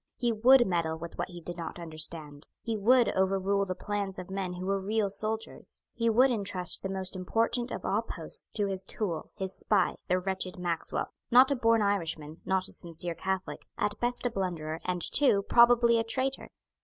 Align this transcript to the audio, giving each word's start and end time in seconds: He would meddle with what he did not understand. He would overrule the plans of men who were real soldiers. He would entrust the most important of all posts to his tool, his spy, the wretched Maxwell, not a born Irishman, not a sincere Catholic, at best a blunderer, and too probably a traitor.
He 0.17 0.31
would 0.31 0.65
meddle 0.65 0.97
with 0.97 1.19
what 1.19 1.27
he 1.29 1.39
did 1.41 1.57
not 1.57 1.77
understand. 1.77 2.47
He 2.63 2.75
would 2.75 3.09
overrule 3.09 3.65
the 3.67 3.75
plans 3.75 4.17
of 4.17 4.31
men 4.31 4.53
who 4.53 4.65
were 4.65 4.83
real 4.83 5.11
soldiers. 5.11 5.79
He 5.93 6.09
would 6.09 6.31
entrust 6.31 6.81
the 6.81 6.89
most 6.89 7.15
important 7.15 7.69
of 7.69 7.85
all 7.85 8.01
posts 8.01 8.49
to 8.57 8.65
his 8.65 8.83
tool, 8.83 9.29
his 9.35 9.53
spy, 9.53 9.95
the 10.07 10.17
wretched 10.17 10.57
Maxwell, 10.57 11.13
not 11.29 11.51
a 11.51 11.55
born 11.55 11.83
Irishman, 11.83 12.41
not 12.45 12.67
a 12.67 12.73
sincere 12.73 13.13
Catholic, 13.13 13.67
at 13.77 13.99
best 13.99 14.25
a 14.25 14.31
blunderer, 14.31 14.79
and 14.85 15.03
too 15.03 15.43
probably 15.43 15.99
a 15.99 16.03
traitor. 16.03 16.49